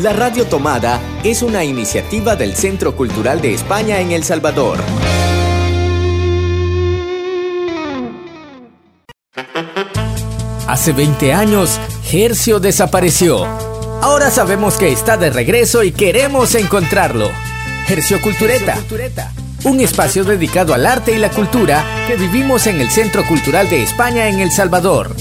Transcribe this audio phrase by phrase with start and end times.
[0.00, 4.78] La Radio Tomada es una iniciativa del Centro Cultural de España en El Salvador.
[10.66, 11.78] Hace 20 años,
[12.10, 13.44] Hercio desapareció.
[14.00, 17.30] Ahora sabemos que está de regreso y queremos encontrarlo.
[17.86, 18.78] Hercio Cultureta.
[19.64, 23.82] Un espacio dedicado al arte y la cultura que vivimos en el Centro Cultural de
[23.82, 25.14] España en El Salvador.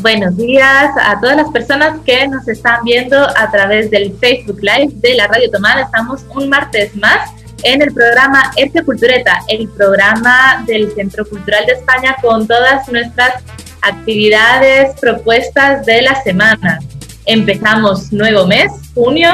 [0.00, 4.92] Buenos días a todas las personas que nos están viendo a través del Facebook Live
[4.94, 5.82] de la Radio Tomada.
[5.82, 7.32] Estamos un martes más
[7.64, 13.42] en el programa Este Cultureta, el programa del Centro Cultural de España con todas nuestras
[13.82, 16.78] actividades, propuestas de la semana.
[17.26, 19.30] Empezamos nuevo mes, junio,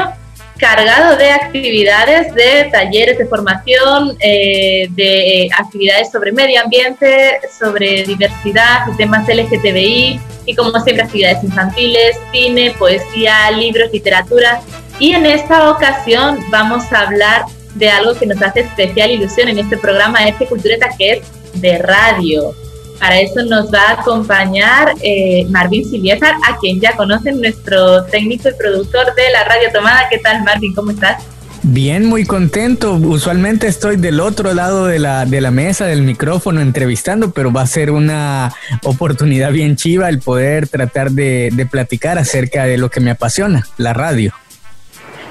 [0.57, 8.87] cargado de actividades, de talleres de formación, eh, de actividades sobre medio ambiente, sobre diversidad,
[8.97, 14.61] temas LGTBI y como siempre actividades infantiles, cine, poesía, libros, literatura.
[14.99, 19.59] Y en esta ocasión vamos a hablar de algo que nos hace especial ilusión en
[19.59, 21.21] este programa Este Cultureta, que es
[21.61, 22.55] de radio.
[22.99, 28.49] Para eso nos va a acompañar eh, Marvin Siliezar, a quien ya conocen, nuestro técnico
[28.49, 30.07] y productor de la Radio Tomada.
[30.09, 30.73] ¿Qué tal, Marvin?
[30.73, 31.23] ¿Cómo estás?
[31.67, 32.93] Bien, muy contento.
[32.93, 37.61] Usualmente estoy del otro lado de la, de la mesa, del micrófono, entrevistando, pero va
[37.61, 42.91] a ser una oportunidad bien chiva el poder tratar de, de platicar acerca de lo
[42.91, 44.31] que me apasiona, la radio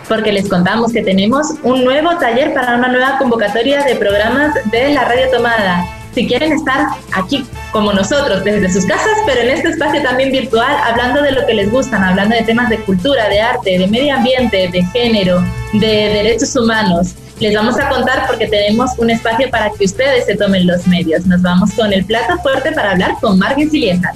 [0.06, 4.92] porque les contamos que tenemos un nuevo taller para una nueva convocatoria de programas de
[4.92, 5.82] la Radio Tomada
[6.14, 10.76] si quieren estar aquí como nosotros, desde sus casas, pero en este espacio también virtual,
[10.84, 14.14] hablando de lo que les gustan, hablando de temas de cultura, de arte, de medio
[14.14, 17.14] ambiente, de género, de derechos humanos.
[17.40, 21.26] Les vamos a contar porque tenemos un espacio para que ustedes se tomen los medios.
[21.26, 24.12] Nos vamos con el plato fuerte para hablar con Marvin Siliesa.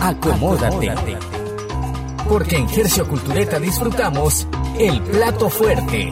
[0.00, 0.92] Acomódate.
[2.26, 4.46] Porque en Gercio Cultureta disfrutamos
[4.78, 6.10] el plato fuerte.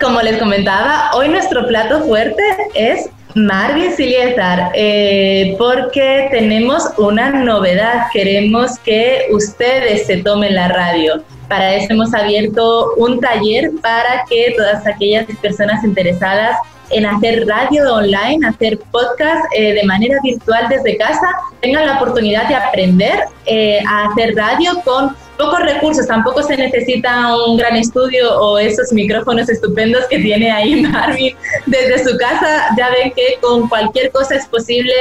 [0.00, 2.42] Como les comentaba, hoy nuestro plato fuerte
[2.74, 8.06] es Marvin Siliezar, eh, porque tenemos una novedad.
[8.10, 11.22] Queremos que ustedes se tomen la radio.
[11.48, 16.56] Para eso hemos abierto un taller para que todas aquellas personas interesadas
[16.88, 21.28] en hacer radio online, hacer podcast eh, de manera virtual desde casa,
[21.60, 27.34] tengan la oportunidad de aprender eh, a hacer radio con pocos recursos, tampoco se necesita
[27.46, 31.34] un gran estudio o esos micrófonos estupendos que tiene ahí Marvin
[31.66, 32.66] desde su casa.
[32.76, 34.92] Ya ven que con cualquier cosa es posible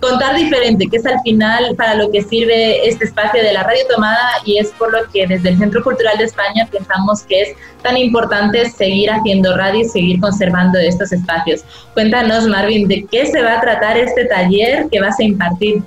[0.00, 3.82] contar diferente, que es al final para lo que sirve este espacio de la radio
[3.88, 7.48] tomada y es por lo que desde el Centro Cultural de España pensamos que es
[7.82, 11.64] tan importante seguir haciendo radio y seguir conservando estos espacios.
[11.94, 15.82] Cuéntanos, Marvin, de qué se va a tratar este taller que vas a impartir.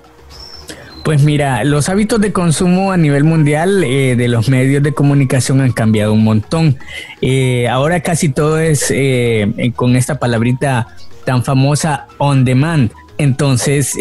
[1.05, 5.61] Pues mira, los hábitos de consumo a nivel mundial eh, de los medios de comunicación
[5.61, 6.79] han cambiado un montón.
[7.21, 10.87] Eh, ahora casi todo es eh, con esta palabrita
[11.23, 12.91] tan famosa on demand.
[13.19, 13.93] Entonces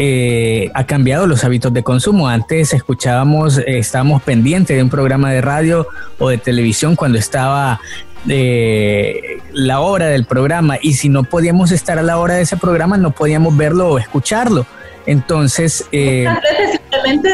[0.73, 2.27] ha cambiado los hábitos de consumo.
[2.27, 5.87] Antes escuchábamos, estábamos pendientes de un programa de radio
[6.19, 7.83] o de televisión cuando estaba
[8.25, 12.97] la hora del programa y si no podíamos estar a la hora de ese programa
[12.97, 14.65] no podíamos verlo o escucharlo.
[15.07, 15.87] Entonces...
[15.93, 17.31] Eh, veces simplemente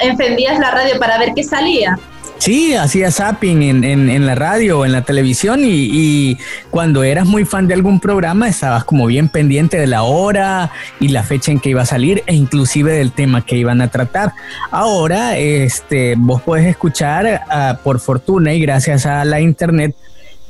[0.00, 1.98] encendías la radio para ver qué salía.
[2.38, 6.36] Sí, hacía zapping en, en, la radio o en la televisión y,
[6.70, 10.70] cuando eras muy fan de algún programa estabas como bien pendiente de la hora
[11.00, 13.88] y la fecha en que iba a salir e inclusive del tema que iban a
[13.88, 14.32] tratar.
[14.70, 19.94] Ahora, este, vos puedes escuchar ah, por fortuna y gracias a la internet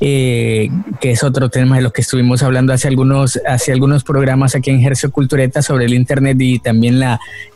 [0.00, 4.54] eh, que es otro tema de lo que estuvimos hablando hace algunos, hace algunos programas
[4.54, 7.00] aquí en Ejercio Cultureta sobre el Internet y también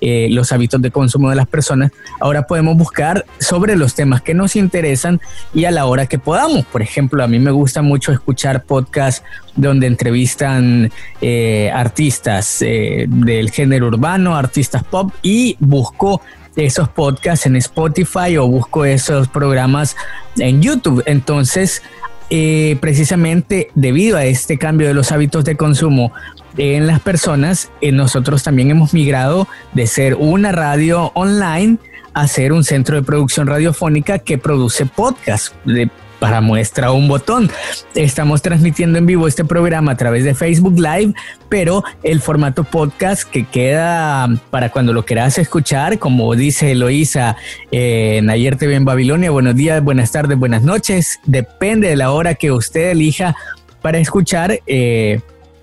[0.00, 1.90] eh, los hábitos de consumo de las personas.
[2.20, 5.20] Ahora podemos buscar sobre los temas que nos interesan
[5.52, 6.64] y a la hora que podamos.
[6.66, 9.24] Por ejemplo, a mí me gusta mucho escuchar podcasts
[9.56, 16.22] donde entrevistan eh, artistas del género urbano, artistas pop y busco
[16.56, 19.96] esos podcasts en Spotify o busco esos programas
[20.36, 21.02] en YouTube.
[21.06, 21.82] Entonces,
[22.30, 26.12] eh, precisamente debido a este cambio de los hábitos de consumo
[26.56, 31.78] en las personas, eh, nosotros también hemos migrado de ser una radio online
[32.14, 35.54] a ser un centro de producción radiofónica que produce podcast.
[35.64, 35.88] De,
[36.18, 37.50] para muestra un botón.
[37.94, 41.14] Estamos transmitiendo en vivo este programa a través de Facebook Live,
[41.48, 47.36] pero el formato podcast que queda para cuando lo quieras escuchar, como dice Eloisa
[47.70, 52.34] en Ayer TV en Babilonia, buenos días, buenas tardes, buenas noches, depende de la hora
[52.34, 53.36] que usted elija
[53.82, 54.60] para escuchar.
[54.66, 55.20] Eh,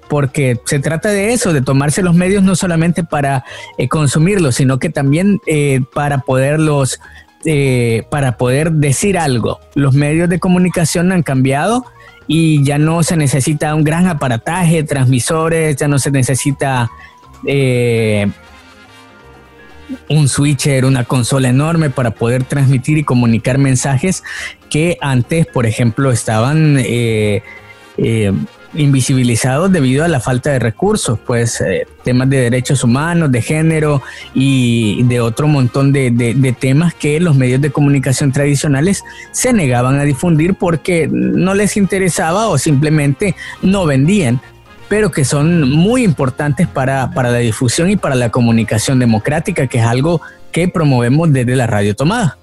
[0.07, 3.43] porque se trata de eso, de tomarse los medios no solamente para
[3.79, 6.99] eh, consumirlos, sino que también eh, para poderlos
[7.45, 9.59] eh, para poder decir algo.
[9.73, 11.85] Los medios de comunicación han cambiado
[12.27, 16.89] y ya no se necesita un gran aparataje, transmisores, ya no se necesita
[17.45, 18.27] eh,
[20.09, 24.23] un switcher, una consola enorme para poder transmitir y comunicar mensajes
[24.69, 27.43] que antes, por ejemplo, estaban eh,
[27.97, 28.33] eh,
[28.75, 34.01] invisibilizados debido a la falta de recursos, pues eh, temas de derechos humanos, de género
[34.33, 40.03] y de otro montón de, temas que los medios de comunicación tradicionales se negaban a
[40.03, 44.39] difundir porque no les interesaba o simplemente no vendían
[44.87, 49.79] pero que son muy importantes para, para la difusión y para la comunicación democrática, que
[49.79, 50.21] es algo
[50.51, 52.37] que promovemos desde la radio tomada.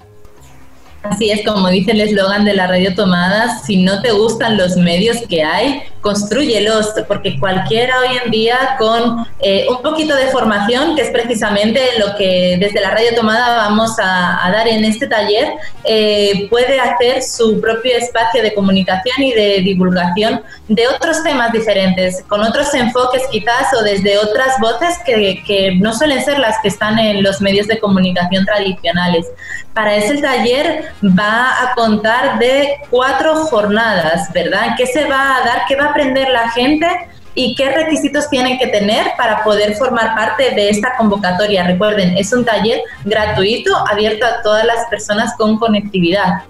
[1.02, 4.76] Así es, como dice el eslogan de la radio tomada, si no te gustan los
[4.76, 10.94] medios que hay, construyelos, porque cualquiera hoy en día con eh, un poquito de formación,
[10.94, 15.48] que es precisamente lo que desde la radio tomada vamos a, dar en este taller,
[15.84, 22.22] eh, puede hacer su propio espacio de comunicación y de divulgación de otros temas diferentes,
[22.28, 26.68] con otros enfoques quizás o desde otras voces que, que no suelen ser las que
[26.68, 29.26] están en los medios de comunicación tradicionales.
[29.74, 34.74] Para ese taller va a contar de cuatro jornadas, ¿verdad?
[34.76, 35.62] ¿Qué se va a dar?
[35.66, 36.86] ¿Qué va a aprender la gente?
[37.34, 41.64] ¿Y qué requisitos tienen que tener para poder formar parte de esta convocatoria?
[41.64, 46.42] Recuerden, es un taller gratuito abierto a todas las personas con conectividad.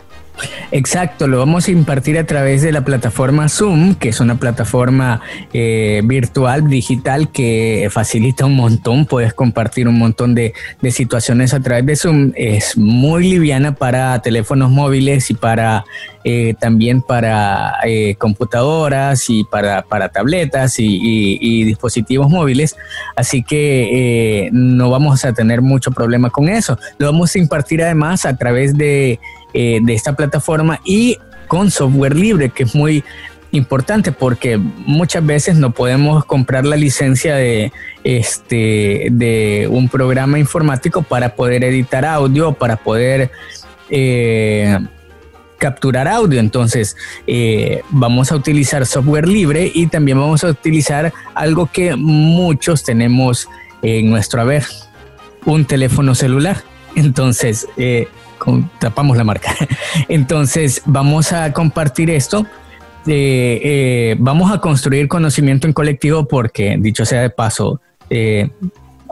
[0.71, 5.21] Exacto, lo vamos a impartir a través de la plataforma Zoom, que es una plataforma
[5.53, 10.55] eh, virtual, digital, que facilita un montón, puedes compartir un montón de,
[10.91, 15.85] situaciones a través de Zoom, es muy liviana para teléfonos móviles y para
[16.25, 22.77] eh, también para eh, computadoras y para, tabletas y, dispositivos móviles,
[23.15, 26.79] así que no vamos a tener mucho problema con eso.
[26.99, 29.21] Lo vamos a impartir además a través de
[29.55, 33.05] eh, de esta plataforma y con software libre, que es muy
[33.53, 37.71] importante porque muchas veces no podemos comprar la licencia de,
[38.03, 43.31] este, de un programa informático para poder editar audio, para poder
[43.91, 44.79] eh,
[45.59, 46.41] capturar audio.
[46.41, 46.97] Entonces,
[47.27, 53.47] eh, vamos a utilizar software libre y también vamos a utilizar algo que muchos tenemos
[53.83, 54.65] en nuestro haber,
[55.45, 56.57] un teléfono celular.
[56.95, 57.67] Entonces,
[58.79, 59.55] tapamos la marca.
[60.09, 62.47] Entonces, vamos a compartir esto.
[63.07, 67.81] Eh, eh, vamos a construir conocimiento en colectivo porque, dicho sea de paso,
[68.11, 68.51] eh,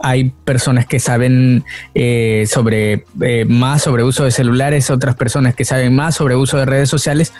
[0.03, 1.63] hay personas que saben
[2.47, 3.05] sobre
[3.47, 7.33] más sobre uso de celulares, otras personas que saben más sobre uso de redes sociales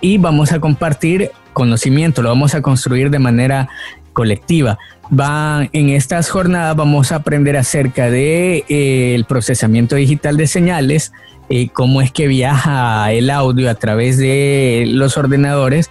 [0.00, 3.68] y vamos a compartir conocimiento, lo vamos a construir de manera
[4.12, 4.78] colectiva.
[5.12, 11.12] Va, en estas jornadas vamos a aprender acerca de eh, el procesamiento digital de señales,
[11.48, 15.90] eh, cómo es que viaja el audio a través de los ordenadores,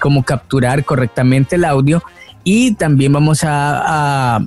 [0.00, 2.02] cómo capturar correctamente el audio
[2.42, 4.40] y también vamos a,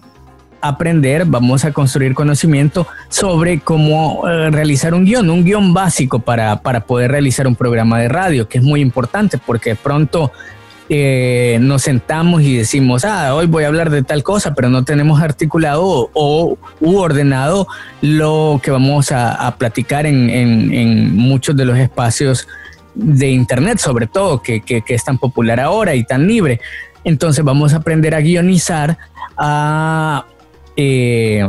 [0.64, 6.62] aprender, vamos a construir conocimiento sobre cómo eh, realizar un guion, un guion básico para,
[6.62, 10.32] para poder realizar un programa de radio, que es muy importante porque de pronto
[10.94, 14.84] eh, nos sentamos y decimos, ah, hoy voy a hablar de tal cosa, pero no
[14.84, 17.66] tenemos articulado o, u ordenado
[18.02, 22.46] lo que vamos a, platicar en, muchos de los espacios
[22.94, 26.60] de Internet, sobre todo, que, es tan popular ahora y tan libre.
[27.06, 28.98] Entonces vamos a aprender a guionizar,
[29.38, 30.26] a...
[30.76, 31.48] Eh,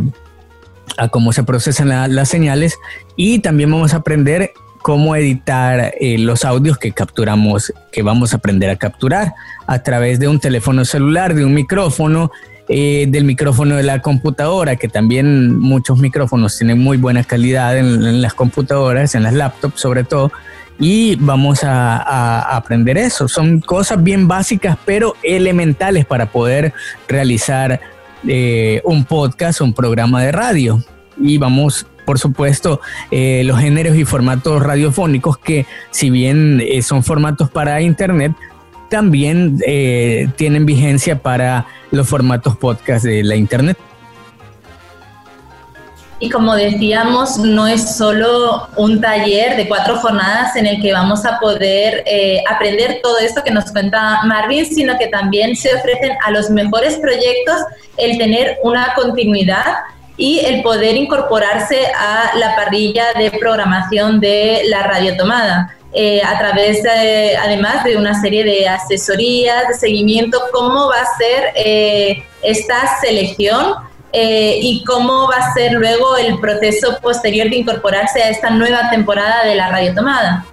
[0.98, 2.76] a cómo se procesan las señales
[3.16, 8.36] y también vamos a aprender cómo editar eh, los audios que capturamos, que vamos a
[8.36, 9.34] aprender a capturar
[9.66, 12.30] a través de un teléfono celular, de un micrófono,
[12.68, 18.22] eh, del micrófono de la computadora, que también muchos micrófonos tienen muy buena calidad en,
[18.22, 20.32] las computadoras, en las laptops sobre todo,
[20.78, 23.28] y vamos a, aprender eso.
[23.28, 26.72] Son cosas bien básicas, pero elementales para poder
[27.08, 27.80] realizar
[28.26, 30.82] eh, un podcast, un programa de radio.
[31.20, 32.80] Y vamos por supuesto,
[33.10, 38.32] eh, los géneros y formatos radiofónicos que si bien eh, son formatos para Internet,
[38.90, 43.78] también eh, tienen vigencia para los formatos podcast de la Internet.
[46.18, 51.26] Y como decíamos, no es solo un taller de cuatro jornadas en el que vamos
[51.26, 52.04] a poder
[52.48, 56.94] aprender todo esto que nos cuenta Marvin, sino que también se ofrecen a los mejores
[56.98, 57.56] proyectos
[57.96, 59.64] el tener una continuidad
[60.22, 65.76] y el poder incorporarse a la parrilla de programación de la radiotomada.
[65.92, 71.18] Eh, a través, de, además de una serie de asesorías, de seguimiento, cómo va a
[71.18, 73.74] ser eh, esta selección
[74.12, 78.90] eh, y cómo va a ser luego el proceso posterior de incorporarse a esta nueva
[78.90, 80.46] temporada de la Radio Tomada.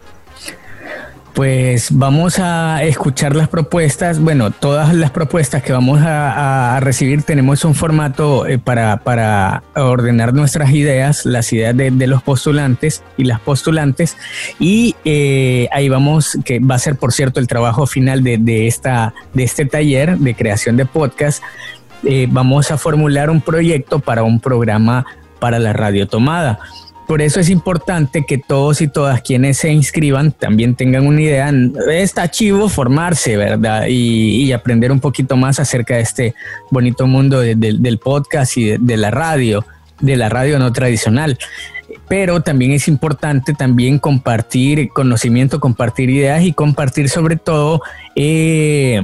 [1.39, 4.19] Pues vamos a escuchar las propuestas.
[4.19, 10.73] Bueno, todas las propuestas que vamos a, recibir tenemos un formato eh, para, ordenar nuestras
[10.73, 14.17] ideas, las ideas de, los postulantes y las postulantes.
[14.59, 19.13] Y eh, ahí vamos, que va a ser, por cierto, el trabajo final de, esta,
[19.33, 21.41] de este taller de creación de podcast.
[22.03, 25.05] Eh, vamos a formular un proyecto para un programa
[25.39, 26.59] para la radio tomada.
[27.09, 31.51] Por eso es importante que todos y todas quienes se inscriban también tengan una idea.
[31.91, 33.87] Está chivo formarse, ¿verdad?
[33.89, 36.35] Y, aprender un poquito más acerca de este
[36.69, 39.65] bonito mundo del podcast y de, la radio,
[39.99, 41.39] de la radio no tradicional
[42.07, 47.81] pero también es importante también compartir conocimiento, compartir ideas y compartir sobre todo
[48.15, 49.03] eh,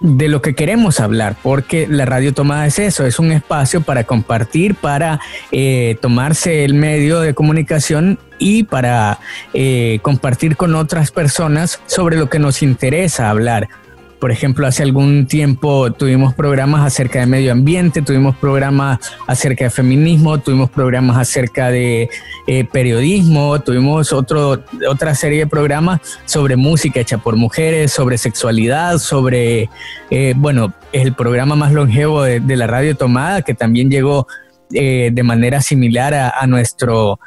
[0.00, 4.04] de lo que queremos hablar, porque la radio tomada es eso, es un espacio para
[4.04, 9.18] compartir, para eh, tomarse el medio de comunicación y para
[9.54, 13.68] eh, compartir con otras personas sobre lo que nos interesa hablar.
[14.18, 18.98] Por ejemplo, hace algún tiempo tuvimos programas acerca de medio ambiente, tuvimos programas
[19.28, 22.10] acerca de feminismo, tuvimos programas acerca de
[22.48, 28.98] eh, periodismo, tuvimos otro, otra serie de programas sobre música hecha por mujeres, sobre sexualidad,
[28.98, 29.70] sobre,
[30.10, 34.26] eh, bueno, el programa más longevo de, la radio tomada, que también llegó
[34.72, 37.20] eh, de manera similar a, nuestro,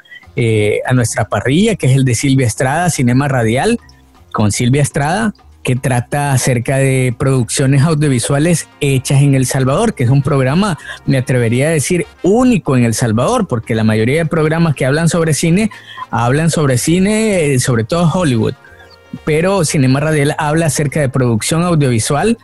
[0.85, 3.79] a nuestra parrilla, que es el de Silvia Estrada, Cinema Radial,
[4.33, 5.33] con Silvia Estrada
[5.63, 11.17] que trata acerca de producciones audiovisuales hechas en El Salvador, que es un programa, me
[11.17, 15.33] atrevería a decir, único en El Salvador, porque la mayoría de programas que hablan sobre
[15.33, 15.69] cine,
[16.09, 18.53] hablan sobre cine, sobre todo Hollywood.
[19.25, 22.37] Pero Cinema Radial habla acerca de producción audiovisual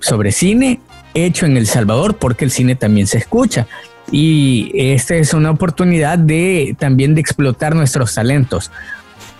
[0.00, 0.80] sobre cine
[1.14, 3.66] hecho en El Salvador, porque el cine también se escucha.
[4.10, 8.70] Y esta es una oportunidad de también de explotar nuestros talentos,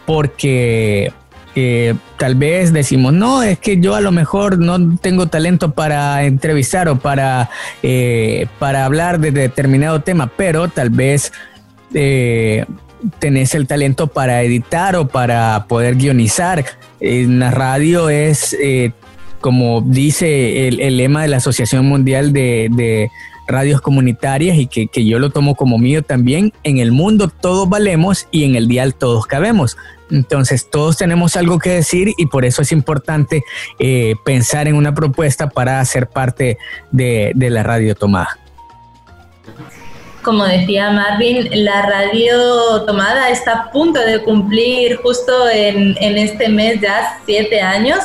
[0.06, 1.12] porque
[2.18, 6.86] tal vez decimos, no, es que yo a lo mejor no tengo talento para entrevistar
[6.88, 7.48] o para,
[7.82, 11.32] eh, para hablar de determinado tema, pero tal vez
[11.94, 12.66] eh,
[13.20, 16.62] tenés el talento para editar o para poder guionizar.
[17.00, 18.92] En la radio es, eh,
[19.40, 23.08] como dice el, lema de la Asociación Mundial de,
[23.48, 27.68] Radios Comunitarias y que, que yo lo tomo como mío también, en el mundo todos
[27.68, 29.76] valemos y en el dial todos cabemos.
[30.10, 33.42] Entonces todos tenemos algo que decir y por eso es importante
[33.78, 36.58] eh, pensar en una propuesta para ser parte
[36.90, 38.38] de, la radio tomada.
[40.22, 46.80] Como decía Marvin, la radio tomada está a punto de cumplir justo en, este mes
[46.80, 48.00] ya siete años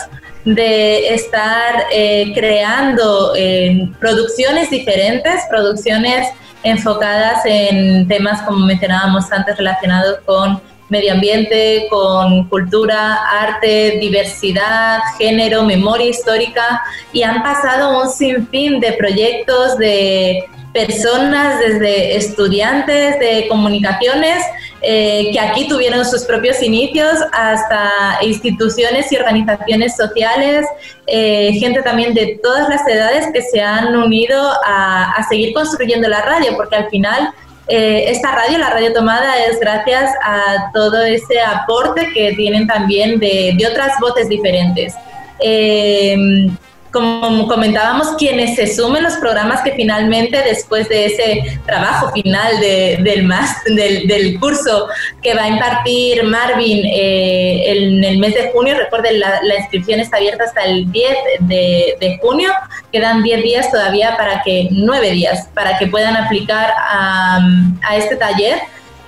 [0.45, 6.27] de estar eh, creando eh, producciones diferentes, producciones
[6.63, 15.63] enfocadas en temas como mencionábamos antes relacionados con medio ambiente, con cultura, arte, diversidad, género,
[15.63, 16.81] memoria histórica
[17.13, 20.43] y han pasado un sinfín de proyectos de
[20.73, 24.43] personas, desde estudiantes de comunicaciones,
[24.81, 30.65] eh, que aquí tuvieron sus propios inicios, hasta instituciones y organizaciones sociales,
[31.07, 36.07] eh, gente también de todas las edades que se han unido a, a seguir construyendo
[36.09, 37.33] la radio, porque al final
[37.67, 43.19] eh, esta radio, la radio tomada, es gracias a todo ese aporte que tienen también
[43.19, 44.93] de, otras voces diferentes.
[45.39, 46.49] Eh,
[46.91, 53.03] como comentábamos, quienes se sumen los programas que finalmente después de ese trabajo final del,
[53.03, 54.87] del, del, curso
[55.21, 60.17] que va a impartir Marvin eh, en el mes de junio, recuerden, la, inscripción está
[60.17, 62.51] abierta hasta el 10 de, junio,
[62.91, 67.39] quedan 10 días todavía para que, 9 días, para que puedan aplicar a,
[67.87, 68.59] a este taller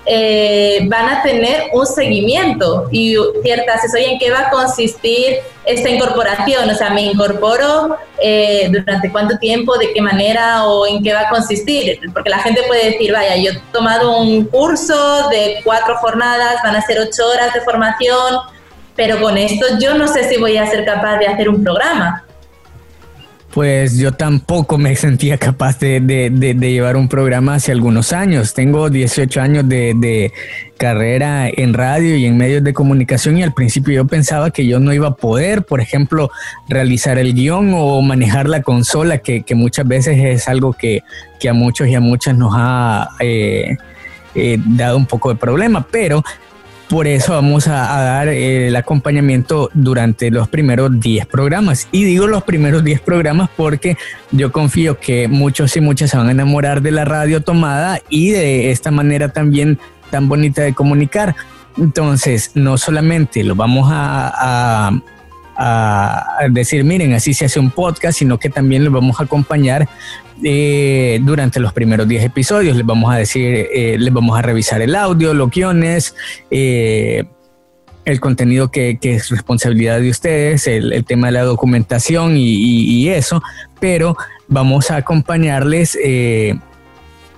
[0.05, 5.89] eh, van a tener un seguimiento y cierta asesoría en qué va a consistir esta
[5.89, 6.69] incorporación.
[6.69, 11.21] O sea, me incorporo eh, durante cuánto tiempo, de qué manera o en qué va
[11.21, 11.99] a consistir.
[12.11, 16.75] Porque la gente puede decir, vaya, yo he tomado un curso de cuatro jornadas, van
[16.75, 18.39] a ser ocho horas de formación,
[18.97, 22.22] pero con esto yo no sé si voy a ser capaz de hacer un programa.
[23.53, 26.29] Pues yo tampoco me sentía capaz de,
[26.59, 28.53] llevar un programa hace algunos años.
[28.53, 30.31] Tengo 18 años de,
[30.77, 34.81] carrera en radio y en medios de comunicación y al principio yo pensaba que yo
[34.81, 36.29] no iba a poder, por ejemplo,
[36.67, 41.03] realizar el guion o manejar la consola, que, muchas veces es algo que,
[41.47, 43.77] a muchos y a muchas nos ha eh,
[44.33, 45.85] eh, dado un poco de problema.
[45.89, 46.23] Pero
[46.93, 51.87] por eso vamos a, dar eh, el acompañamiento durante los primeros 10 programas.
[51.91, 53.97] Y digo los primeros 10 programas porque
[54.29, 58.29] yo confío que muchos y muchas se van a enamorar de la radio tomada y
[58.29, 59.79] de esta manera también
[60.11, 61.35] tan bonita de comunicar.
[61.79, 64.91] Entonces, no solamente lo vamos a,
[66.49, 69.87] decir, miren, así se hace un podcast, sino que también lo vamos a acompañar
[70.43, 72.75] eh, durante los primeros 10 episodios.
[72.75, 76.15] Les vamos a decir, eh, les vamos a revisar el audio, los guiones,
[76.49, 77.23] eh,
[78.05, 83.41] el contenido que, es responsabilidad de ustedes, el, tema de la documentación y, eso,
[83.79, 84.17] pero
[84.47, 85.97] vamos a acompañarles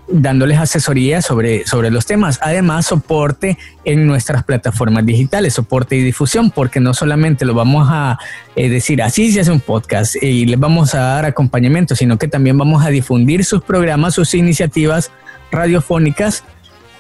[0.07, 2.39] dándoles asesoría sobre, sobre los temas.
[2.41, 8.19] Además, soporte en nuestras plataformas digitales, soporte y difusión, porque no solamente lo vamos a
[8.55, 12.27] eh, decir así se hace un podcast y les vamos a dar acompañamiento, sino que
[12.27, 15.11] también vamos a difundir sus programas, sus iniciativas
[15.51, 16.43] radiofónicas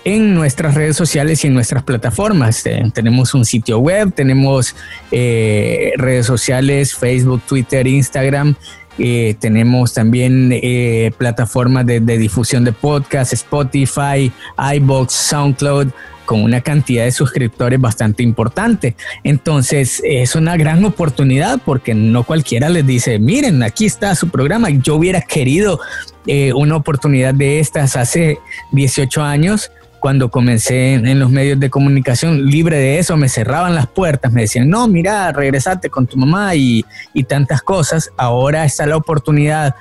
[0.05, 2.65] en nuestras redes sociales y en nuestras plataformas.
[2.65, 4.75] Eh, tenemos un sitio web, tenemos
[5.11, 8.55] eh, redes sociales, Facebook, Twitter, Instagram,
[8.97, 14.31] eh, tenemos también eh, plataformas de, difusión de podcast, Spotify,
[14.75, 15.87] iBox, SoundCloud,
[16.25, 18.95] con una cantidad de suscriptores bastante importante.
[19.23, 24.69] Entonces es una gran oportunidad porque no cualquiera les dice, miren, aquí está su programa.
[24.69, 25.79] Yo hubiera querido
[26.25, 28.39] eh, una oportunidad de estas hace
[28.71, 29.71] 18 años
[30.05, 34.41] cuando comencé en, los medios de comunicación, libre de eso, me cerraban las puertas, me
[34.41, 36.85] decían, no, mira, regresate con tu mamá y,
[37.27, 38.11] tantas cosas.
[38.15, 39.73] Ahora está la oportunidad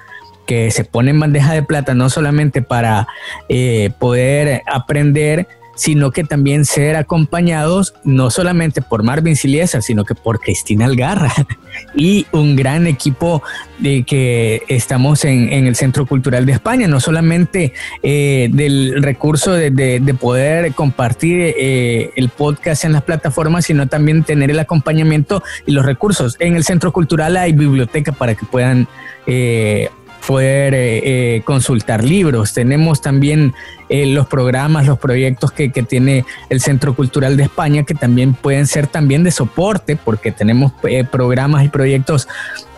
[0.46, 3.06] que se pone en bandeja de plata, no solamente para
[3.50, 10.14] eh, poder aprender, sino que también ser acompañados no solamente por Marvin Siliesa, sino que
[10.14, 11.32] por Cristina Algarra
[11.96, 13.42] y un gran equipo
[13.78, 20.14] de que estamos en, el Centro Cultural de España, no solamente eh, del recurso de,
[20.20, 25.84] poder compartir eh, el podcast en las plataformas, sino también tener el acompañamiento y los
[25.84, 26.36] recursos.
[26.38, 28.86] En el Centro Cultural hay biblioteca para que puedan...
[29.26, 29.88] Eh,
[30.26, 32.54] poder eh, eh, consultar libros.
[32.54, 33.54] Tenemos también
[33.88, 38.66] eh, los programas, los proyectos que, tiene el Centro Cultural de España que también pueden
[38.66, 40.72] ser también de soporte porque tenemos
[41.10, 42.28] programas y proyectos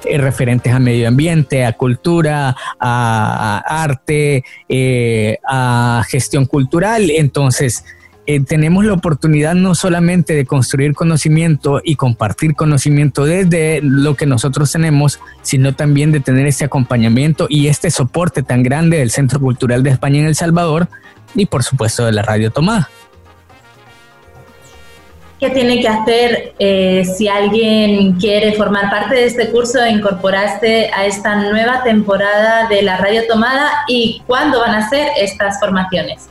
[0.04, 4.44] referentes a medio ambiente, a cultura, a arte,
[5.46, 7.10] a gestión cultural.
[7.10, 7.84] Entonces,
[8.26, 14.26] eh, tenemos la oportunidad no solamente de construir conocimiento y compartir conocimiento desde lo que
[14.26, 19.38] nosotros tenemos, sino también de tener este acompañamiento y este soporte tan grande del Centro
[19.38, 20.88] Cultural de España en El Salvador
[21.34, 22.88] y por supuesto de la Radio Tomada.
[25.38, 30.90] ¿Qué tiene que hacer eh, si alguien quiere formar parte de este curso e incorporarse
[30.96, 36.30] a esta nueva temporada de la Radio Tomada y cuándo van a ser estas formaciones?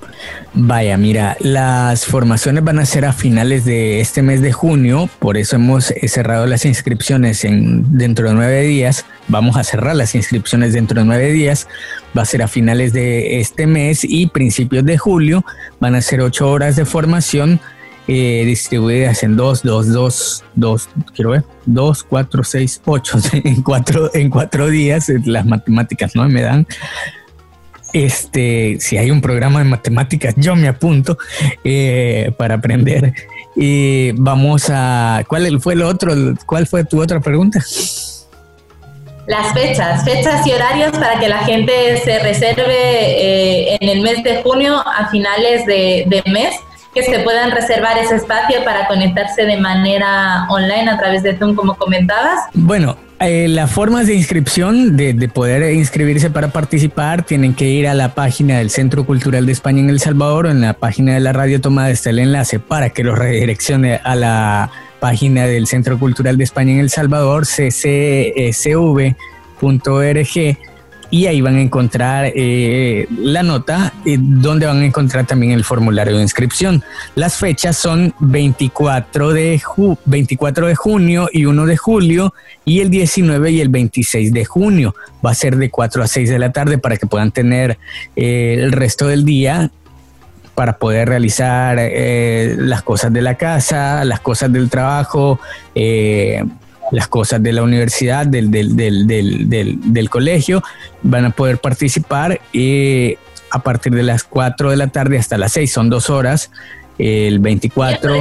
[0.56, 5.38] Vaya, mira, las formaciones van a ser a finales de este mes de junio, por
[5.38, 9.06] eso hemos eh, cerrado las inscripciones en, dentro de nueve días.
[9.28, 11.68] Vamos a cerrar las inscripciones dentro de nueve días.
[12.18, 15.44] Va a ser a finales de este mes y principios de julio.
[15.80, 17.60] Van a ser ocho horas de formación
[18.08, 24.12] eh, distribuidas en dos, dos, dos, dos, quiero ver, dos, cuatro, seis, ocho, en cuatro,
[24.14, 26.68] en cuatro días, eh, las matemáticas no me dan.
[27.94, 31.18] Este, si hay un programa de matemáticas, yo me apunto
[31.64, 33.14] eh, para aprender.
[33.56, 36.14] Y vamos a, ¿cuál fue el otro?
[36.46, 37.60] ¿Cuál fue tu otra pregunta?
[39.26, 44.44] Las fechas, fechas y horarios para que la gente se reserve en el mes de
[44.44, 46.56] junio a finales de, de mes
[46.96, 51.54] que se puedan reservar ese espacio para conectarse de manera online a través de Zoom,
[51.54, 52.40] como comentabas?
[52.54, 57.94] Bueno, eh, las formas de inscripción, de, poder inscribirse para participar, tienen que ir a
[57.94, 61.20] la página del Centro Cultural de España en El Salvador o en la página de
[61.20, 66.00] la Radio Tomada está el enlace para que los redireccione a la página del Centro
[66.00, 69.16] Cultural de España en El Salvador, ccsv.org
[71.10, 75.64] y ahí van a encontrar eh, la nota eh, donde van a encontrar también el
[75.64, 76.84] formulario de inscripción.
[77.16, 79.62] Las fechas son 24 de,
[80.06, 82.34] 24 de junio y 1 de julio
[82.66, 84.96] y el 19 y el 26 de junio.
[85.26, 87.78] Va a ser de 4 a 6 de la tarde para que puedan tener
[88.16, 89.72] eh, el resto del día
[90.56, 95.38] para poder realizar las cosas de la casa, las cosas del trabajo,
[96.92, 100.64] las cosas de la universidad, del, del, del, del colegio,
[101.02, 103.18] van a poder participar y
[103.50, 106.52] a partir de las 4 de la tarde hasta las 6, son dos horas,
[106.98, 108.16] el 24,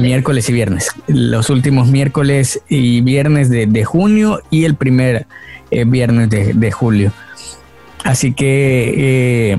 [0.00, 5.26] miércoles y viernes, los últimos miércoles y viernes de, junio y el primer
[5.70, 7.12] eh, viernes de, julio.
[8.04, 9.58] Así que eh,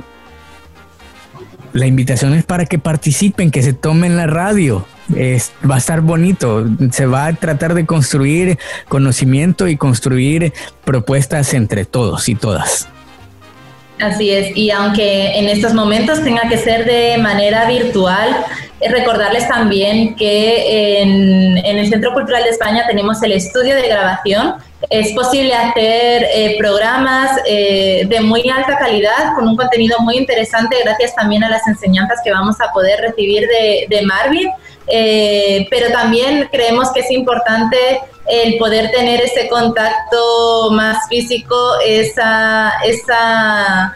[1.73, 4.85] la invitación es para que participen, que se tomen la radio.
[5.15, 8.57] Es, va a estar bonito, se va a tratar de construir
[8.87, 10.53] conocimiento y construir
[10.85, 12.87] propuestas entre todos y todas.
[13.99, 18.35] Así es, y aunque en estos momentos tenga que ser de manera virtual,
[18.79, 24.55] eh, recordarles también que en, el Centro Cultural de España tenemos el estudio de grabación.
[24.89, 30.77] Es posible hacer eh, programas eh, de muy alta calidad, con un contenido muy interesante,
[30.83, 34.49] gracias también a las enseñanzas que vamos a poder recibir de, de Marvin.
[35.69, 37.77] pero también creemos que es importante
[38.27, 43.95] el poder tener ese contacto más físico, esa, esa,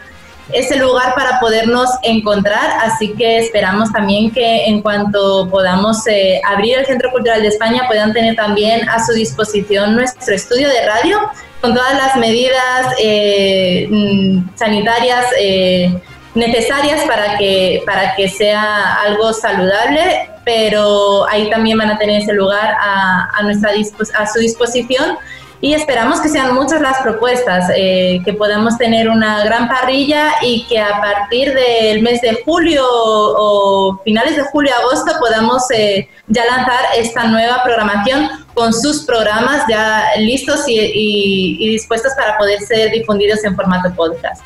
[0.52, 2.78] ese lugar para podernos encontrar.
[2.82, 7.84] Así que esperamos también que en cuanto podamos eh, abrir el Centro Cultural de España
[7.86, 11.18] puedan tener también a su disposición nuestro estudio de radio
[11.60, 15.26] con todas las medidas eh, mm, sanitarias.
[15.38, 16.00] Eh,
[16.36, 22.34] necesarias para que, para que sea algo saludable, pero ahí también van a tener ese
[22.34, 23.70] lugar a, a nuestra
[24.14, 25.16] a su disposición
[25.66, 30.64] y esperamos que sean muchas las propuestas, eh, que podamos tener una gran parrilla y
[30.68, 36.84] que a partir del mes de julio o finales de julio-agosto podamos eh, ya lanzar
[36.96, 43.56] esta nueva programación con sus programas ya listos y dispuestos para poder ser difundidos en
[43.56, 44.44] formato podcast.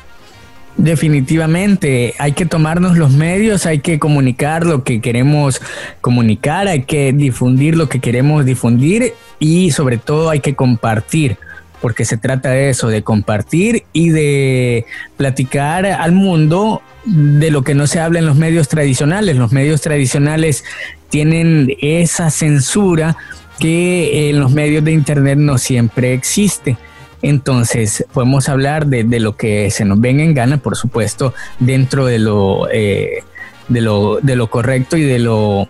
[0.81, 5.61] Definitivamente, hay que tomarnos los medios, hay que comunicar lo que queremos
[6.01, 11.37] comunicar, hay que difundir lo que queremos difundir y sobre todo hay que compartir,
[11.81, 17.75] porque se trata de eso, de compartir y de platicar al mundo de lo que
[17.75, 19.37] no se habla en los medios tradicionales.
[19.37, 20.63] Los medios tradicionales
[21.09, 23.17] tienen esa censura
[23.59, 26.75] que en los medios de Internet no siempre existe.
[27.21, 32.19] Entonces, podemos hablar de, lo que se nos venga en gana, por supuesto, dentro de
[32.19, 33.23] lo, eh,
[33.67, 35.69] de lo, de lo correcto y de lo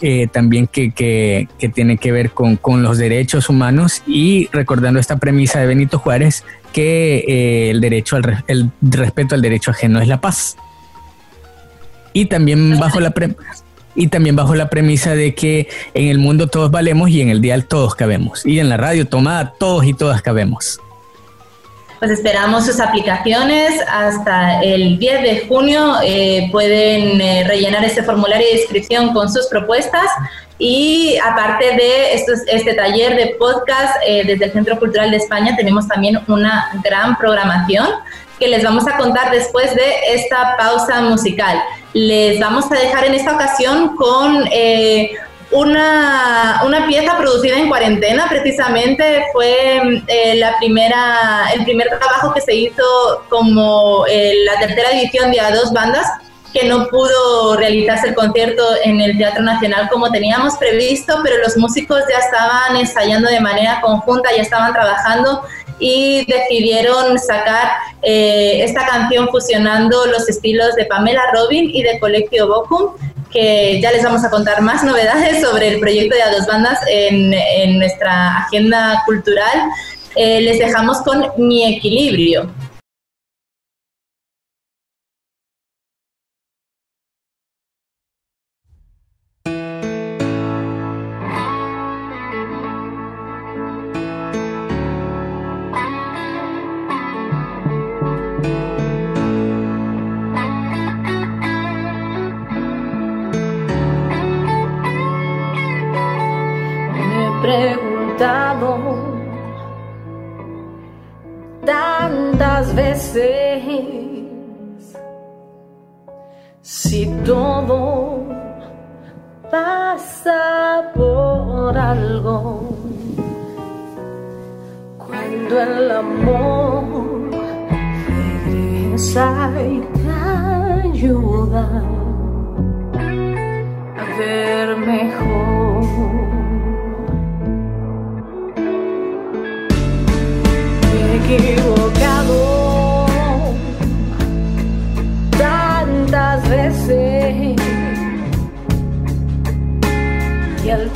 [0.00, 5.60] eh, también que, que, tiene que ver con, los derechos humanos y recordando esta premisa
[5.60, 10.20] de Benito Juárez que eh, el derecho al el respeto al derecho ajeno es la
[10.20, 10.56] paz.
[12.12, 13.34] Y también bajo la pre
[13.94, 17.40] y también bajo la premisa de que en el mundo todos valemos y en el
[17.40, 18.44] dial todos cabemos.
[18.44, 20.80] Y en la radio tomada todos y todas cabemos.
[21.98, 25.94] Pues esperamos sus aplicaciones hasta el 10 de junio.
[26.04, 30.06] Eh, pueden eh, rellenar este formulario de inscripción con sus propuestas.
[30.58, 35.88] Y aparte de este taller de podcast eh, desde el Centro Cultural de España, tenemos
[35.88, 37.88] también una gran programación
[38.38, 41.62] que les vamos a contar después de esta pausa musical.
[41.92, 45.12] Les vamos a dejar en esta ocasión con eh,
[45.50, 52.40] una, una, pieza producida en cuarentena, precisamente fue eh, la primera, el primer trabajo que
[52.40, 52.82] se hizo
[53.28, 56.06] como eh, la tercera edición de A Dos Bandas,
[56.52, 61.56] que no pudo realizarse el concierto en el Teatro Nacional como teníamos previsto, pero los
[61.56, 65.42] músicos ya estaban ensayando de manera conjunta, ya estaban trabajando
[65.78, 72.46] y decidieron sacar eh, esta canción fusionando los estilos de Pamela Robin y de Colectio
[72.48, 72.92] Bocum,
[73.32, 76.78] que ya les vamos a contar más novedades sobre el proyecto de A Dos Bandas
[76.88, 79.70] en, en nuestra agenda cultural.
[80.16, 82.50] Eh, les dejamos con Mi Equilibrio.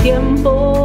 [0.09, 0.78] Tiempo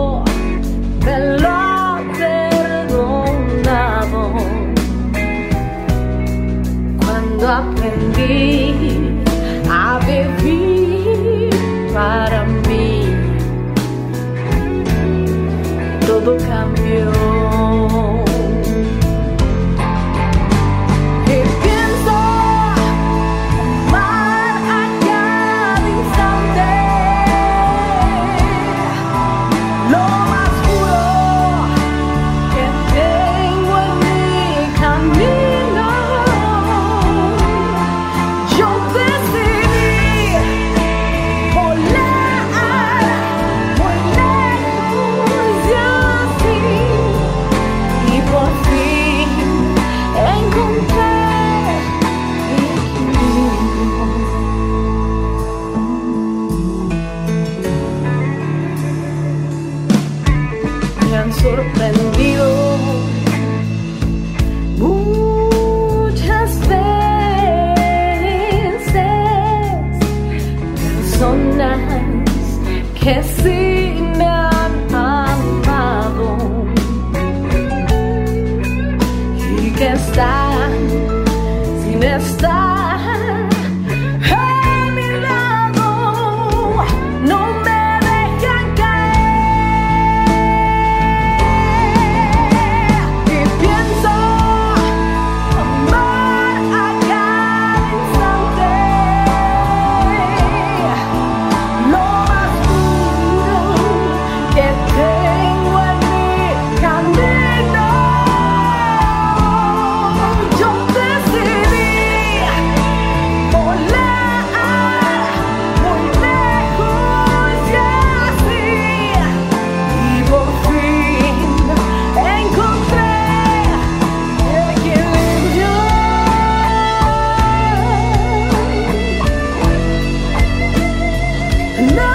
[131.91, 132.12] No.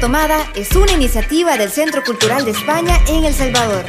[0.00, 3.86] Tomada es una iniciativa del Centro Cultural de España en El Salvador.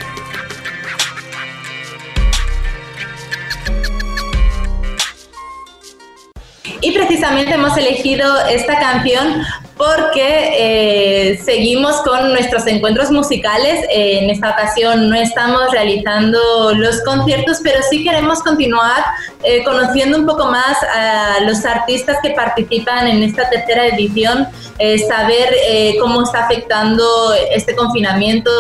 [6.80, 9.44] Y precisamente hemos elegido esta canción
[9.78, 13.86] porque eh, seguimos con nuestros encuentros musicales.
[13.90, 19.04] en esta ocasión no estamos realizando los conciertos, pero sí queremos continuar
[19.44, 24.48] eh, conociendo un poco más a los artistas que participan en esta tercera edición,
[24.80, 25.56] eh, saber
[26.00, 28.52] cómo está afectando este confinamiento,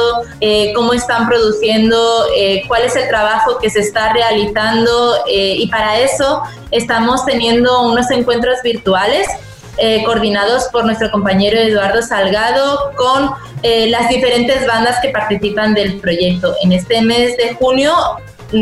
[0.75, 2.25] cómo están produciendo,
[2.67, 8.57] cuál es el trabajo que se está realizando y para eso estamos teniendo unos encuentros
[8.63, 9.27] virtuales
[9.79, 13.29] eh, coordinados por nuestro compañero Eduardo Salgado con
[13.61, 16.55] eh, las diferentes bandas que participan del proyecto.
[16.63, 17.93] En este mes de junio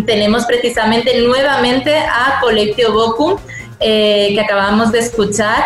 [0.06, 3.40] tenemos precisamente nuevamente a Colectio Boku,
[3.80, 5.64] eh, que acabamos de escuchar.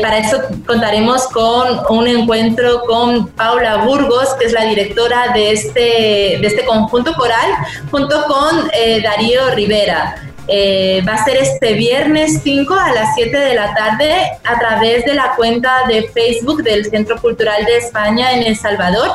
[0.00, 6.38] para eso contaremos con un encuentro con Paula Burgos, que es la directora de este,
[6.40, 7.50] de este conjunto coral,
[7.90, 8.70] junto con
[9.02, 10.29] Darío Rivera.
[10.52, 15.04] Eh, va a ser este viernes 5 a las 7 de la tarde a través
[15.04, 19.08] de la cuenta de Facebook del Centro Cultural de España en El Salvador.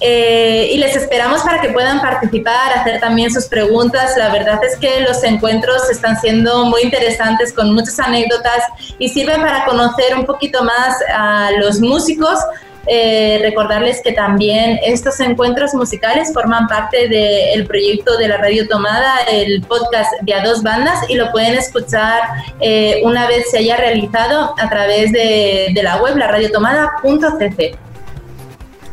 [0.00, 4.14] Eh, y les esperamos para que puedan participar, hacer también sus preguntas.
[4.18, 8.62] La verdad es que los encuentros están siendo muy interesantes con muchas anécdotas
[8.98, 12.38] y sirven para conocer un poquito más a los músicos,
[12.86, 19.20] eh, recordarles que también estos encuentros musicales forman parte del proyecto de la Radio Tomada,
[19.30, 22.22] el podcast de a dos bandas, y lo pueden escuchar
[22.60, 27.78] eh, una vez se haya realizado a través de, de la web, la radiotomada.cc.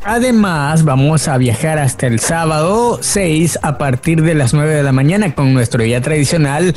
[0.03, 4.91] Además, vamos a viajar hasta el sábado 6 a partir de las 9 de la
[4.91, 6.73] mañana con nuestro día tradicional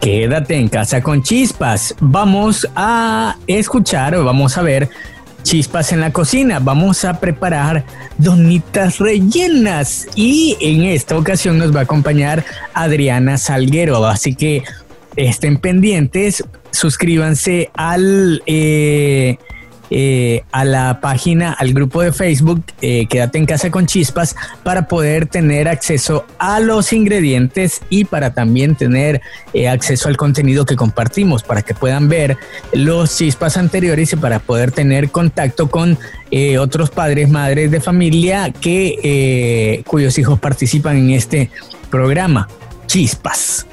[0.00, 1.94] Quédate en casa con chispas.
[2.00, 4.88] Vamos a escuchar vamos a ver
[5.42, 6.58] Chispas en la cocina.
[6.58, 7.84] Vamos a preparar
[8.18, 14.06] donitas rellenas y en esta ocasión nos va a acompañar Adriana Salguero.
[14.06, 14.64] Así que
[15.16, 18.42] estén pendientes, suscríbanse al...
[18.46, 19.38] Eh,
[19.90, 24.86] eh, a la página, al grupo de Facebook eh, Quédate en casa con chispas para
[24.86, 29.22] poder tener acceso a los ingredientes y para también tener
[29.54, 32.36] eh, acceso al contenido que compartimos, para que puedan ver
[32.72, 35.98] los chispas anteriores y para poder tener contacto con
[36.60, 41.50] otros padres, madres de familia que cuyos hijos participan en este
[41.90, 42.48] programa.
[42.86, 43.66] Chispas.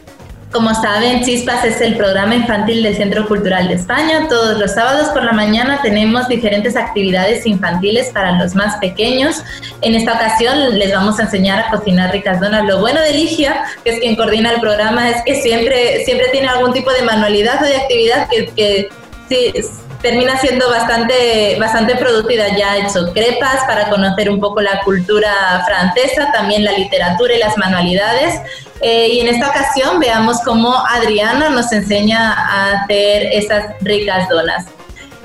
[0.56, 4.30] Como saben, Chispas es el programa infantil del Centro Cultural de España.
[4.30, 9.44] Todos los sábados por la mañana tenemos diferentes actividades infantiles para los más pequeños.
[9.82, 12.64] En esta ocasión les vamos a enseñar a cocinar ricas donas.
[12.64, 16.48] Lo bueno de Ligia, que es quien coordina el programa, es que siempre, siempre tiene
[16.48, 18.90] algún tipo de manualidad o de actividad que, que
[19.28, 19.52] sí,
[20.02, 22.46] termina siendo bastante, bastante productiva.
[22.58, 27.40] Ya ha hecho crepas para conocer un poco la cultura francesa, también la literatura y
[27.40, 28.40] las manualidades.
[28.82, 34.66] Eh, y en esta ocasión veamos cómo Adriana nos enseña a hacer estas ricas donas.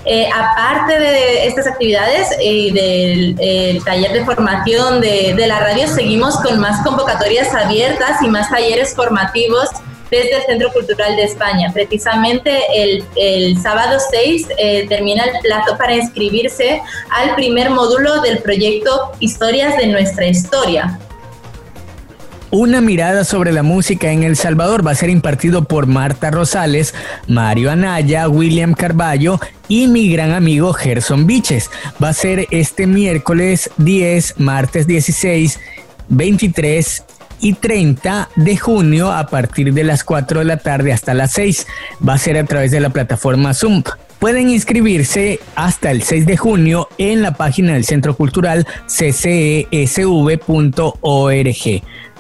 [0.07, 6.41] Eh, aparte de estas actividades y del taller de formación de, de, la radio, seguimos
[6.41, 9.69] con más convocatorias abiertas y más talleres formativos
[10.11, 11.71] desde el Centro Cultural de España.
[11.73, 18.39] Precisamente el, el sábado 6 eh, termina el plazo para inscribirse al primer módulo del
[18.39, 20.99] proyecto Historias de nuestra historia.
[22.53, 26.95] Una mirada sobre la música en El Salvador va a ser impartido por Marta Rosales,
[27.29, 31.71] Mario Anaya, William Carballo y mi gran amigo Gerson Biches.
[32.03, 35.61] Va a ser este miércoles 10, martes 16,
[36.09, 37.05] 23
[37.41, 41.67] y 30 de junio a partir de las 4 de la tarde hasta las 6.
[42.07, 43.83] Va a ser a través de la plataforma Zoom.
[44.19, 49.71] Pueden inscribirse hasta el 6 de junio en la página del Centro Cultural ccesv.org.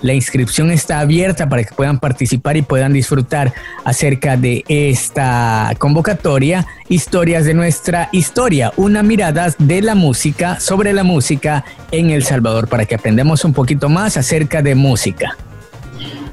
[0.02, 3.52] La inscripción está abierta para que puedan participar y puedan disfrutar
[3.84, 11.04] acerca de esta convocatoria, historias de nuestra historia, una mirada de la música sobre la
[11.04, 15.36] música en El Salvador, para que aprendamos un poquito más acerca de música.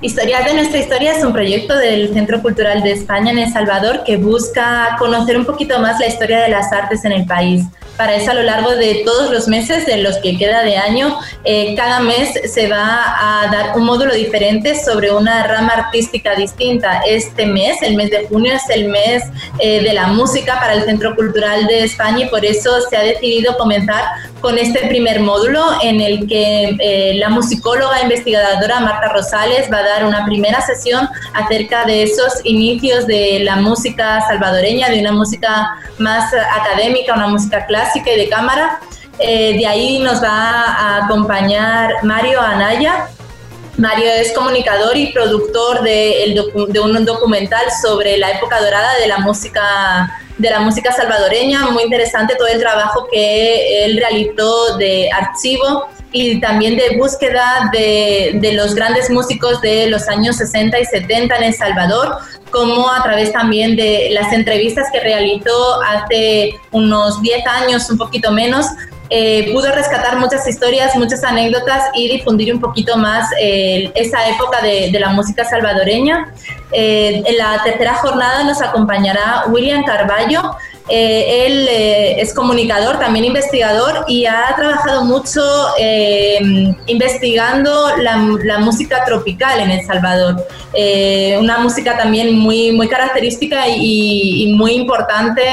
[0.01, 4.03] Historias de nuestra historia es un proyecto del Centro Cultural de España en El Salvador
[4.05, 7.65] que busca conocer un poquito más la historia de las artes en el país.
[7.97, 11.17] Para eso a lo largo de todos los meses de los que queda de año,
[11.43, 17.01] eh, cada mes se va a dar un módulo diferente sobre una rama artística distinta.
[17.07, 19.23] Este mes, el mes de junio, es el mes
[19.59, 23.01] eh, de la música para el Centro Cultural de España y por eso se ha
[23.01, 24.03] decidido comenzar
[24.41, 29.83] con este primer módulo en el que eh, la musicóloga investigadora Marta Rosales va a
[29.83, 35.79] dar una primera sesión acerca de esos inicios de la música salvadoreña, de una música
[35.97, 38.79] más académica, una música clásica y de cámara.
[39.19, 43.07] Eh, de ahí nos va a acompañar Mario Anaya.
[43.77, 46.35] Mario es comunicador y productor de,
[46.69, 51.67] de, un documental sobre la época dorada de la música de la música salvadoreña.
[51.71, 58.31] Muy interesante todo el trabajo que él realizó de archivo y también de búsqueda de,
[58.35, 62.17] de, los grandes músicos de los años 60 y 70 en El Salvador,
[62.49, 68.31] como a través también de las entrevistas que realizó hace unos 10 años, un poquito
[68.31, 68.67] menos,
[69.09, 74.61] eh, pudo rescatar muchas historias, muchas anécdotas y difundir un poquito más eh, esa época
[74.61, 76.33] de, de, la música salvadoreña.
[76.73, 80.57] Eh, en la tercera jornada nos acompañará William Carballo,
[80.89, 85.41] eh, él eh, es comunicador, también investigador y ha trabajado mucho
[85.77, 86.39] eh,
[86.85, 88.17] investigando la,
[88.59, 90.47] música tropical en El Salvador.
[91.39, 95.43] una música también muy, muy característica y, y muy importante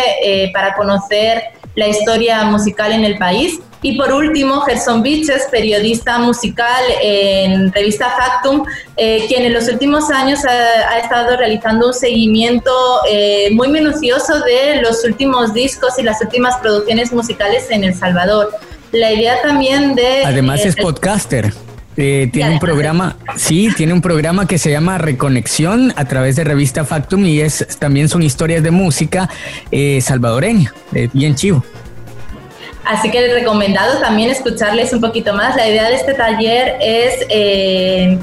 [0.53, 1.42] para conocer
[1.75, 3.61] la historia musical en el país.
[3.85, 8.64] Y por último, Gerson Biches, periodista musical en revista Factum,
[8.97, 12.70] eh, quien en los últimos años ha, estado realizando un seguimiento
[13.07, 18.53] eh, muy minucioso de los últimos discos y las últimas producciones musicales en El Salvador.
[18.91, 20.24] La idea también de...
[20.24, 21.53] Además es podcaster.
[21.99, 26.45] Eh, tiene un programa, sí, tiene un programa que se llama Reconexión a través de
[26.45, 29.28] revista Factum y es también son historias de música
[30.01, 30.72] salvadoreña,
[31.12, 31.62] bien chivo.
[32.85, 35.57] Así que recomendado también escucharles un poquito más.
[35.57, 38.18] La idea de este taller es eh,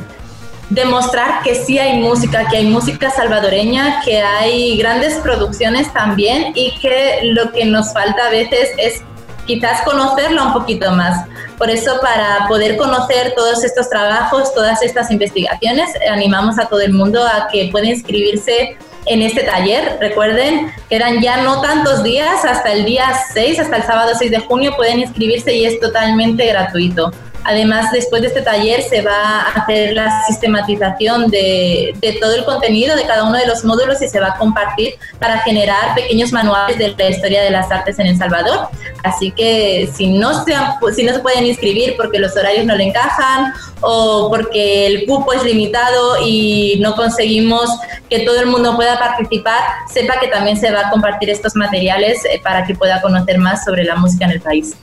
[0.69, 6.71] demostrar que sí hay música, que hay música salvadoreña, que hay grandes producciones también y
[6.79, 9.01] que lo que nos falta a veces es
[9.45, 11.25] quizás conocerlo un poquito más.
[11.57, 16.93] Por eso, para poder conocer todos estos trabajos, todas estas investigaciones, animamos a todo el
[16.93, 19.97] mundo a que pueda inscribirse en este taller.
[19.99, 24.39] Recuerden, quedan ya no tantos días, hasta el día 6, hasta el sábado 6 de
[24.39, 27.11] junio pueden inscribirse y es totalmente gratuito.
[27.43, 32.95] Además, después de este taller se va a hacer la sistematización de, todo el contenido
[32.95, 36.77] de cada uno de los módulos y se va a compartir para generar pequeños manuales
[36.77, 38.67] de la historia de las artes en El Salvador.
[39.03, 40.53] Así que si no se,
[40.95, 45.33] si no se pueden inscribir porque los horarios no le encajan o porque el cupo
[45.33, 47.69] es limitado y no conseguimos
[48.09, 49.61] que todo el mundo pueda participar,
[49.91, 53.63] sepa que también se va a compartir estos materiales eh, para que pueda conocer más
[53.65, 54.75] sobre la música en el país.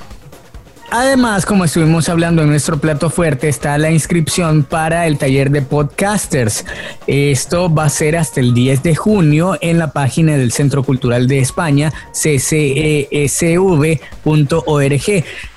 [0.90, 5.60] Además, como estuvimos hablando en nuestro plato fuerte, está la inscripción para el taller de
[5.60, 6.64] podcasters.
[7.06, 11.28] Esto va a ser hasta el 10 de junio en la página del Centro Cultural
[11.28, 13.10] de España, ccesv.org.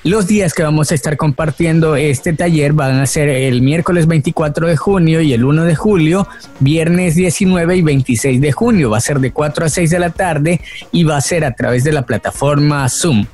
[0.04, 4.66] Los días que vamos a estar compartiendo este taller van a ser el miércoles 24
[4.66, 6.28] de junio y el 1 de julio,
[6.60, 8.90] viernes 19 y 26 de junio.
[8.90, 10.60] Va a ser de 4 a 6 de la tarde
[10.92, 13.24] y va a ser a través de la plataforma Zoom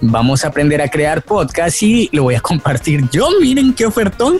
[0.00, 3.28] vamos a aprender a crear podcast y lo voy a compartir yo.
[3.40, 4.38] Miren qué ofertón.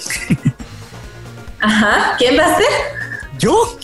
[1.60, 2.66] Ajá, ¿quién va a ser?
[3.38, 3.78] ¿Yo?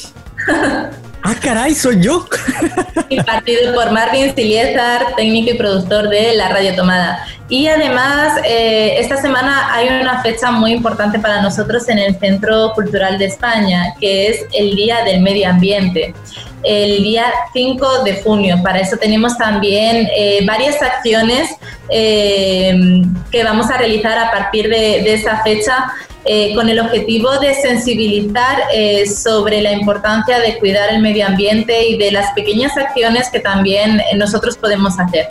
[1.28, 2.24] Ah, caray, soy yo.
[3.08, 7.26] Impartido por Marvin Siliezar, técnico y productor de La Radio Tomada.
[7.48, 12.70] Y además, eh, esta semana hay una fecha muy importante para nosotros en el Centro
[12.76, 16.14] Cultural de España, que es el Día del Medio Ambiente
[16.62, 18.60] el día 5 de junio.
[18.62, 21.50] Para eso tenemos también eh, varias acciones
[21.88, 25.92] eh, que vamos a realizar a partir de, esa fecha
[26.26, 28.62] eh, con el objetivo de sensibilizar
[29.06, 34.00] sobre la importancia de cuidar el medio ambiente y de las pequeñas acciones que también
[34.16, 35.28] nosotros podemos hacer.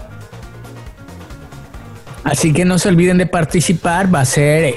[2.24, 4.74] Así que no se olviden de participar, va a ser,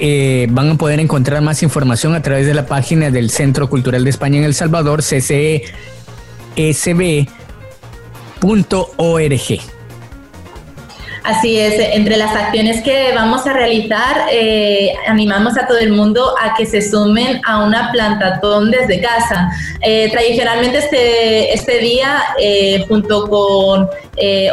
[0.49, 4.09] van a poder encontrar más información a través de la página del Centro Cultural de
[4.09, 5.63] España en El Salvador, CCE
[6.59, 7.39] sb.org.
[11.29, 16.33] Así es, entre las acciones que vamos a realizar, eh, animamos a todo el mundo
[16.41, 19.51] a que se sumen a una plantatón desde casa.
[19.81, 23.87] Eh, tradicionalmente este, este día, eh, junto con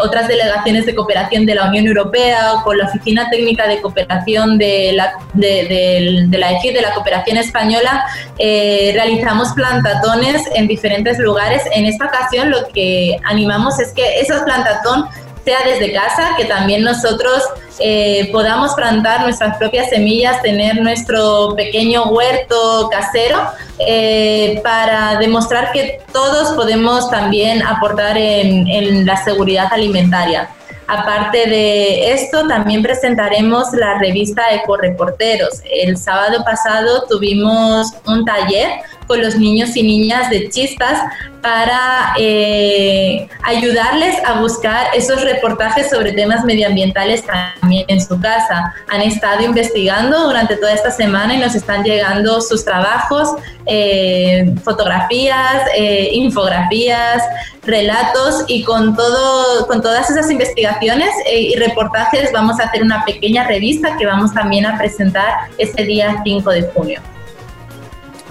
[0.01, 4.59] otras delegaciones de cooperación de la Unión Europea o con la Oficina Técnica de Cooperación
[4.59, 8.05] de la, de, de la EGID, de la Cooperación Española,
[8.39, 11.65] realizamos plantatones en diferentes lugares.
[11.75, 15.09] En esta ocasión lo que animamos es que esos plantatón
[15.47, 17.41] sea desde casa, que también nosotros
[17.79, 23.39] eh, podamos plantar nuestras propias semillas, tener nuestro pequeño huerto casero
[23.79, 30.49] eh, para demostrar que todos podemos también aportar en, en la seguridad alimentaria.
[30.89, 35.61] Aparte de esto, también presentaremos la revista Ecoreporteros.
[35.71, 38.71] El sábado pasado tuvimos un taller
[39.07, 41.01] con los niños y niñas de chispas
[41.47, 48.75] para eh, ayudarles a buscar esos reportajes sobre temas medioambientales también en su casa.
[48.89, 53.37] Han estado investigando durante toda esta semana y nos están llegando sus trabajos,
[53.67, 57.23] eh, fotografías, eh, infografías,
[57.63, 63.47] relatos y con, todo, con todas esas investigaciones y reportajes vamos a hacer una pequeña
[63.47, 67.01] revista que vamos también a presentar ese día 5 de junio.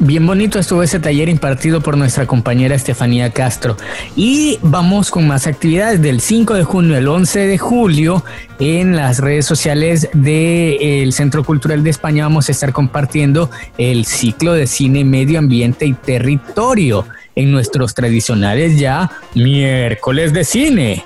[0.05, 3.75] Bien bonito estuvo ese taller impartido por nuestra compañera Estefanía Castro.
[4.15, 8.23] Y vamos con más actividades del 5 de junio al 11 de julio
[8.59, 12.25] en las redes sociales del Centro Cultural de España.
[12.25, 13.49] Vamos a estar compartiendo
[13.79, 21.03] el ciclo de cine, medio ambiente y territorio en nuestros tradicionales ya miércoles de cine.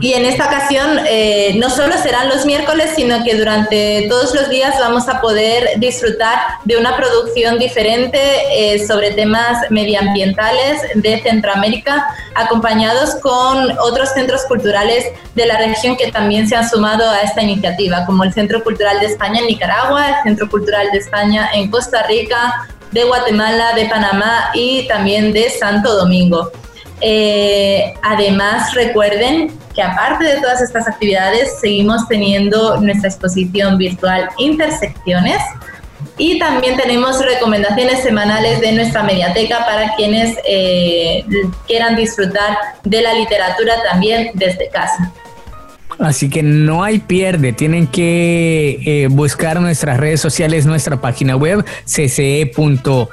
[0.00, 4.50] Y en esta ocasión eh, no solo serán los miércoles, sino que durante todos los
[4.50, 8.18] días vamos a poder disfrutar de una producción diferente
[8.52, 16.12] eh, sobre temas medioambientales de Centroamérica, acompañados con otros centros culturales de la región que
[16.12, 20.08] también se han sumado a esta iniciativa, como el Centro Cultural de España en Nicaragua,
[20.08, 25.50] el Centro Cultural de España en Costa Rica, de Guatemala, de Panamá y también de
[25.50, 26.50] Santo Domingo.
[27.00, 35.42] Eh, además, recuerden que aparte de todas estas actividades, seguimos teniendo nuestra exposición virtual Intersecciones
[36.18, 41.24] y también tenemos recomendaciones semanales de nuestra mediateca para quienes eh,
[41.66, 45.12] quieran disfrutar de la literatura también desde casa.
[45.98, 51.64] Así que no hay pierde, tienen que eh, buscar nuestras redes sociales, nuestra página web
[51.86, 53.08] cce.ccesb.org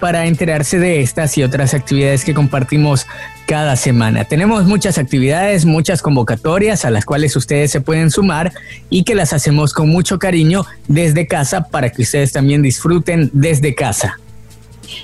[0.00, 3.06] para enterarse de estas y otras actividades que compartimos
[3.46, 4.24] cada semana.
[4.24, 8.52] Tenemos muchas actividades, muchas convocatorias a las cuales ustedes se pueden sumar
[8.90, 13.74] y que las hacemos con mucho cariño desde casa para que ustedes también disfruten desde
[13.74, 14.18] casa.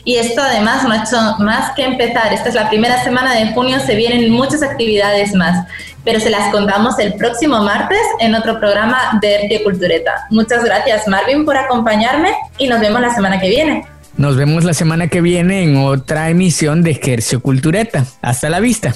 [0.05, 2.33] Y esto además no ha hecho más que empezar.
[2.33, 5.67] Esta es la primera semana de junio, se vienen muchas actividades más.
[6.03, 10.27] pero se las contamos el próximo martes en otro programa de Hercio Cultureta.
[10.31, 13.85] Muchas gracias Marvin por acompañarme y nos vemos la semana que viene.
[14.17, 18.07] Nos vemos la semana que viene en otra emisión de Hercio Cultureta.
[18.23, 18.95] Hasta la vista.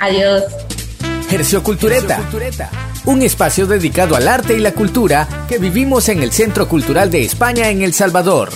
[0.00, 0.44] Adiós.
[1.30, 2.18] Hercio Cultureta,
[3.04, 7.22] un espacio dedicado al arte y la cultura que vivimos en el Centro Cultural de
[7.22, 8.50] España en El Salvador.